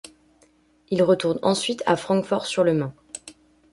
Il 0.89 1.03
retourne 1.03 1.37
ensuite 1.43 1.83
à 1.85 1.95
Francfort-sur-le-Main. 1.95 2.95